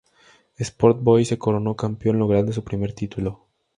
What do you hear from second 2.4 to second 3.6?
su primer título.